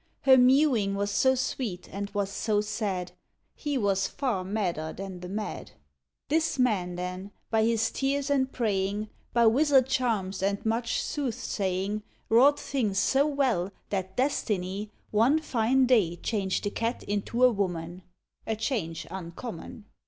[0.21, 3.11] Her mewing was so sweet, and was so sad:
[3.53, 5.73] He was far madder than the mad.
[6.27, 12.59] This man, then, by his tears and praying, By wizard charms and much soothsaying, Wrought
[12.59, 18.01] things so well, that Destiny, One fine day, changed the Cat into a Woman
[18.47, 19.85] (A change uncommon).